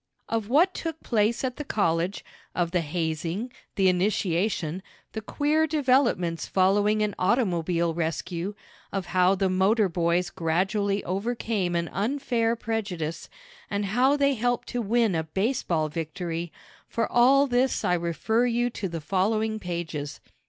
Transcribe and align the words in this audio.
Of 0.27 0.49
what 0.49 0.73
took 0.73 0.99
place 1.03 1.43
at 1.43 1.57
the 1.57 1.63
college, 1.63 2.25
of 2.55 2.71
the 2.71 2.81
hazing, 2.81 3.51
the 3.75 3.87
initiation, 3.87 4.81
the 5.13 5.21
queer 5.21 5.67
developments 5.67 6.47
following 6.47 7.03
an 7.03 7.13
automobile 7.19 7.93
rescue, 7.93 8.55
of 8.91 9.05
how 9.13 9.35
the 9.35 9.47
motor 9.47 9.87
boys 9.87 10.31
gradually 10.31 11.03
overcame 11.03 11.75
an 11.75 11.87
unfair 11.89 12.55
prejudice, 12.55 13.29
and 13.69 13.85
how 13.93 14.17
they 14.17 14.33
helped 14.33 14.69
to 14.69 14.81
win 14.81 15.13
a 15.13 15.23
baseball 15.23 15.87
victory 15.87 16.51
for 16.87 17.05
all 17.07 17.45
this 17.45 17.85
I 17.85 17.93
refer 17.93 18.47
you 18.47 18.71
to 18.71 18.89
the 18.89 19.01
following 19.01 19.59
pages. 19.59 20.19